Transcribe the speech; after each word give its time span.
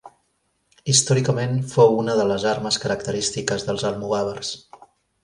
Històricament 0.93 1.53
fou 1.73 1.93
una 2.05 2.15
de 2.21 2.25
les 2.31 2.45
armes 2.53 2.79
característiques 2.87 3.67
dels 3.69 3.85
almogàvers. 3.91 4.55